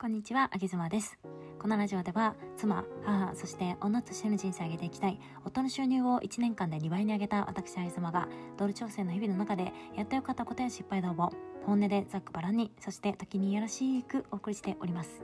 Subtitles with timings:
[0.00, 1.18] こんにちは、あげずまです。
[1.58, 11.32] このラジオでは、妻、母、そして女としての人生を上げていきたい、夫の収入を1年間で2倍に上げた私、あげずまが、ドル調整の日々の中で、やってよかったことや失敗談を、
[11.66, 15.20] 本音でざっくばらんに、そして時にいやらしくお送りしております。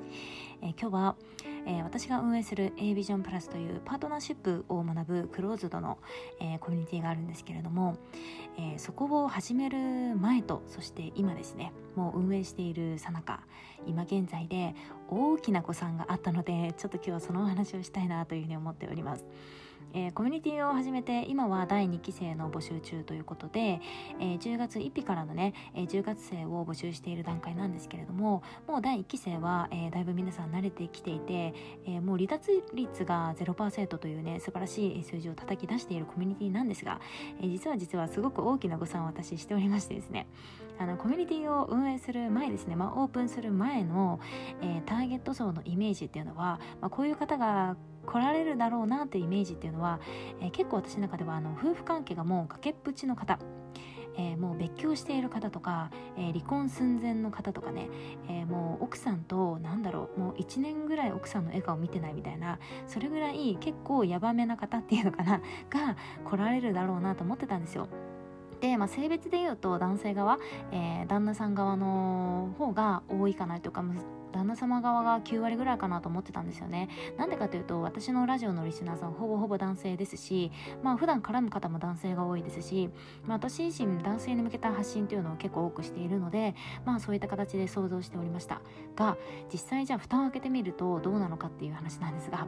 [0.61, 1.17] えー、今日は、
[1.67, 5.99] えー、私が運営する A ビジョンプラスというパートナーシップを学ぶクローズドの、
[6.41, 7.97] えー、コミュニティがあるんですけれども、
[8.59, 9.79] えそこを始める
[10.17, 13.41] 前と、そして今ですね、もう運営しているさなか、
[13.87, 14.75] 今現在で
[15.09, 19.27] 大きな誤算があったのでちょっと今日はそのお話をしたいなというふうに思っております。
[19.93, 23.81] えー、コミュニティを始めて今は第2期生の募集中ということで、
[24.19, 31.55] えー、10月1日からのね、えー、10月生を募集している段階なんですけれどももう第1期生は、えー、だいぶ皆さん慣れてきていて、
[31.87, 37.01] えー、もう離脱率が0%というね素晴らしい数字を叩き出しているコミュニティなんですが、
[37.41, 40.27] えー、実は実はすごく大きな誤算を私しておりましてですね
[40.79, 44.21] あのコミュニティを運営する前ですね、まあ、オープンする前の、
[44.61, 50.01] えー、ターゲット層のイメージっていうのは、まあ、こういう方が来られるだろうなっていうイメージっていうのは、
[50.41, 53.39] えー、結構私の中ではあの夫婦関係がもう崖っぷちの方
[54.17, 57.89] えー、もう別居している方とか、えー、離婚寸前の方とかね、
[58.29, 67.89] えー、もう奥さんとなんだろうもう1年ぐらい奥さんの笑顔見てないみたいなそれぐらい結構ヤバめな方っていうのかなが来られるだろうなと思ってたんですよ。
[68.65, 70.39] で、まあ、性別で言うと男性側、
[70.73, 73.85] えー、旦那さん側の方が多いかなというか
[74.33, 76.89] 旦那様側が9割ぐらいかなと思ってたんですよね。
[77.19, 80.51] なんでかというと私のラジオのリスナーさんほぼほぼ男性ですし
[80.83, 82.89] まあ普段絡む方も男性が多いですし、
[83.27, 86.55] まあ、私自身男性に向けた発信というのを結構多くしているので
[86.87, 88.63] まあそういった形で想像しておりました。
[88.97, 89.19] が
[89.53, 92.47] 実際じゃあ蓋を開けてみるとどうなのかっていう話なんですが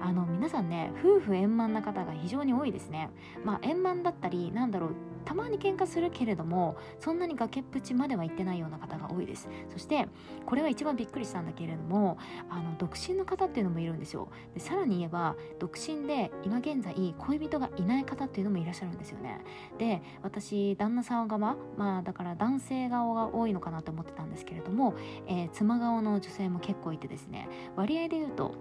[0.00, 3.10] あの皆さんね夫婦円満な方が非常に多いですね。
[3.44, 4.90] まあ円満だったりなんだろう
[5.24, 9.48] たまに喧嘩するけれどもそんなに崖っぷちまでは行ってないような方が多いです。
[9.70, 10.06] そして
[10.46, 12.18] これは一番びっくりしたんだけれども
[12.50, 14.28] あの独身の方っていうのもいるんですよ。
[14.52, 19.40] でさらに言えば独身で今現在恋人がいない方っていうのもいらっしゃるんですよね。
[19.78, 24.94] で私旦那さん側まあだから男性側が多いのかなと思ってたんですけれども、
[25.26, 27.48] えー、妻側の女性も結構いてですね。
[27.76, 28.54] 割合で言うと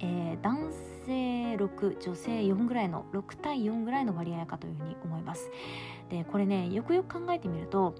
[0.00, 0.70] えー、男
[1.06, 5.50] 性6女性4ぐらいの6対4ぐらいの割合かというふうに思います。
[6.10, 7.94] でこれねよくよく考えてみると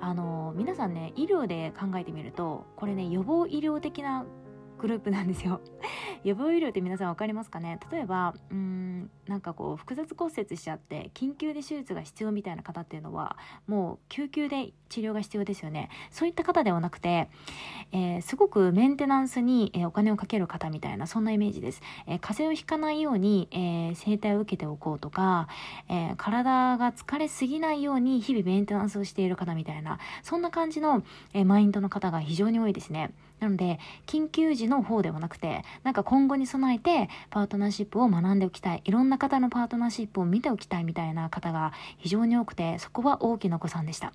[0.00, 4.26] あの皆さんね医療で考えてみるとこれね予防医療的な
[4.78, 5.60] グループなんですよ。
[6.24, 7.78] 予防医療って皆さん分かりますかね？
[7.90, 15.88] 例えばうーんなんかこう複雑骨折しちゃって緊急で手術が必要みたいな方っていうのはもう救急で治療が必要ですよね。
[16.10, 17.28] そういった方ではなくて、
[17.92, 25.48] えー、すごくメンテナンスに、えお金をかける方みたいなそんなイメージです、えー、風邪をひかないように、えー、整体を受けておこうとか、
[25.88, 33.10] え体が疲れすぎないように日々メンテナンスをしている方みたいなそんな感じの、えマインドの方が非常に多いですね。
[33.40, 44.12] なので緊急時の方ではなくてなんか今後に備えてパートナーシップを学んでおきたいいろんな方のパートナーシップを見ておきたいみたいな方が非常に多くてそこは大きな子さんでした。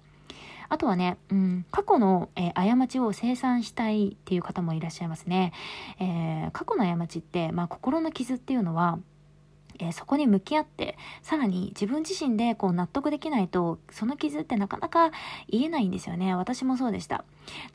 [0.71, 5.51] あとはね、うん、過去の、えー、過ちを清算したいっていう方もいらっしゃいますね。
[5.99, 8.97] えー、過去の過ちって、まあ、心の傷っていうのは、
[9.81, 15.11] えー、そこに向き合ってさらに自分自身でこう納得できないとその傷ってなかなか
[15.49, 16.35] 言えないんですよね。
[16.35, 17.25] 私もそうでした。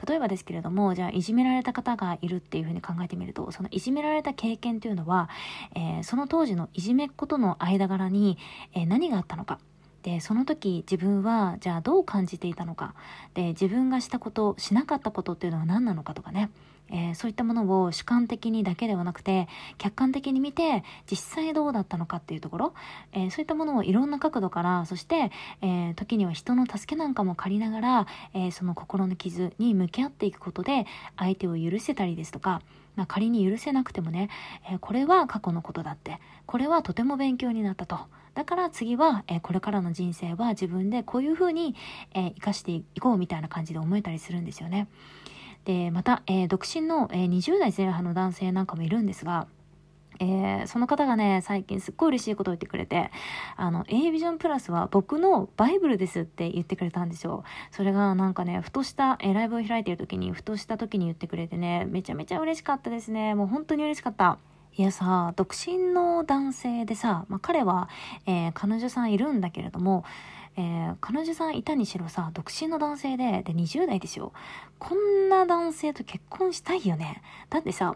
[0.09, 5.29] 例えばですけれどもじゃあいじめられた方がいるっていうふうに考えてみるとそのいじめられた経験というのは、
[5.75, 8.39] えー、その当時のいじめっ子との間柄に、
[8.73, 9.59] えー、何があったのか。
[10.03, 12.95] でその時自分はじゃあどう感じていたのか。
[13.35, 16.51] で自分がしたことしなかったことっていうのは何なのかとかね。
[16.91, 19.49] えー、そういったものを主観的にだけではなくて
[19.79, 22.75] 客観的に見て実際どうだったのかっていうところ、
[23.13, 25.31] えー、そういったものをいろんな角度からそして、
[25.63, 30.87] えー、時には人の助けなんかも借りながら、えその心の傷に向き合っていくことで
[31.17, 32.63] 相手を許せたりですとか
[32.97, 34.31] まあ、仮に許せなくてもね、
[34.73, 37.99] えこれは過去のことだってこれはとても勉強になったと
[38.35, 41.75] だから次は、えこれからの人生は自分でこういうふうに、
[42.15, 44.89] え生かしていこうみたいな感じで思えたりするんですよね。
[45.67, 49.49] で、また、えー、独身の、えー、20代前半の男性なんかもいるんですが、
[50.21, 53.11] えー、その方がね、最近すっごい嬉しいことを言ってくれて、
[53.57, 57.43] あの、A ビジョンプラスは僕のバイブルですって言ってくれたんですよ。
[57.73, 63.35] それがなんかね、ふとした、えー、ライブを開いてる時に、ふとした時に言ってくれてね、めちゃめちゃ嬉しかったですね。
[63.35, 64.39] もう本当に嬉しかった。
[64.79, 67.89] いやさ、独身の男性でさ、まあ、彼は、
[68.27, 70.05] えー、彼女さんいるんだけれども、
[70.57, 74.33] えー、彼女さんいたにしろさ、独身の男性で、で、20代ですよ。
[74.79, 77.23] こんな男性と結婚したいよね。
[77.51, 77.95] だってさ、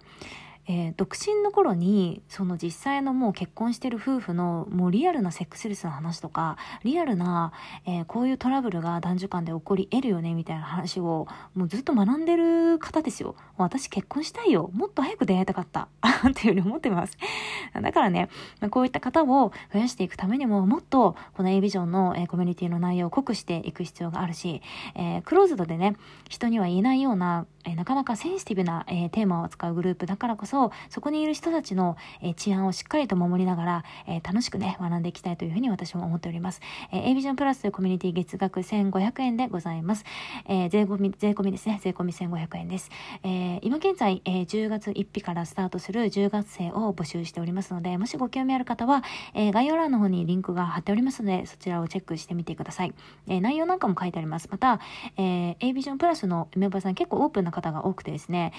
[0.73, 7.53] えー、独身の頃にその実際のもう結婚してる夫婦のもうリアルなセックスレスの話とかリアルな、
[7.87, 11.27] えー、こういうトラブルが男女間で起こり得るよねみたいな話を
[11.57, 13.35] もうずっと学んでる方ですよ。
[13.57, 14.71] 私結婚したいよ。
[14.73, 15.89] もっと早く出会いたかった。
[16.31, 17.19] っていうふうに思ってます。
[17.75, 18.29] だからね
[18.71, 24.63] こういった方を増やしていくためにももっとこの A ビジョンの、えー、コミュニティの内容を濃くしていく必要があるし、
[24.95, 25.97] えー、クローズドでね
[26.29, 36.61] 人には言えないようなえなかなかセンシティブな、えー、テーマを扱うグループだからこそ、そこにいる人たちの、え、治安をしっかりと守りながら、え、楽しくね、学んでいきたいというふうに私も思っております。
[36.93, 40.05] えー、A ビジョンプラスというコミュニティ月額1500円でございます。
[40.47, 41.81] えー、税込み、税込みですね。
[41.83, 42.91] 税込み1500円です。
[43.23, 49.03] えー、今現在、えー、10月1日からスタートする10月生を募集しておりますので、もしご興味ある方は、
[49.35, 52.95] え、概要欄の方にリンクが貼っておりますので、そちらをチェックしてみてください。
[53.29, 54.49] え、内容なんかも書いてあります。
[54.51, 54.81] また、
[55.17, 58.53] えー、A ビジョンプラスのメンバーさん結構オープンな方が多くてです、ね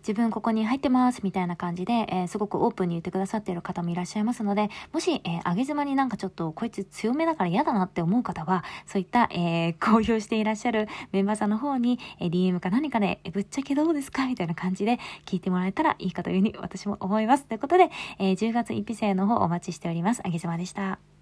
[0.00, 17.44] 自分ここに入ってますみたいな感じで、えー、すごくオープンに言ってくださっている方もいらっしゃいますので、もし、えー、上げ妻になんかちょっとこいつ強めだから嫌だなって思う方は、そういった、えー、公表していらっしゃるメンバーさんの方に、え、DM か何かで、え、ぶっちゃけどうですかみたいな感じで聞いてもらえたらいいかというふうに私も思います。
[17.44, 20.22] ということで、え、10月1日生の方お待ちしております。
[20.24, 21.19] 上げ妻でした。